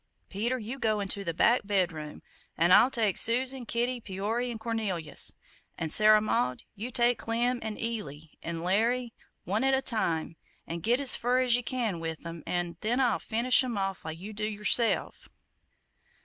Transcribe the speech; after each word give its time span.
Peter, 0.29 0.57
you 0.57 0.79
go 0.79 0.99
into 0.99 1.23
the 1.23 1.31
back 1.31 1.61
bedroom, 1.63 2.23
an' 2.57 2.71
I'll 2.71 2.89
take 2.89 3.17
Susan, 3.17 3.67
Kitty, 3.67 4.01
Peory 4.01 4.49
an' 4.49 4.57
Cornelius; 4.57 5.35
an' 5.77 5.89
Sarah 5.89 6.19
Maud, 6.19 6.63
you 6.73 6.89
take 6.89 7.19
Clem, 7.19 7.59
'n 7.61 7.77
Eily, 7.77 8.31
'n 8.41 8.63
Larry, 8.63 9.13
one 9.43 9.61
to 9.61 9.77
a 9.77 9.81
time, 9.83 10.37
an' 10.65 10.79
git 10.79 10.99
as 10.99 11.15
fur 11.15 11.41
as 11.41 11.55
you 11.55 11.63
can 11.63 11.99
with 11.99 12.25
'em, 12.25 12.41
an' 12.47 12.77
then 12.81 12.99
I'll 12.99 13.19
finish 13.19 13.63
'em 13.63 13.77
off 13.77 14.03
while 14.03 14.11
you 14.13 14.33
do 14.33 14.47
yerself." 14.49 15.29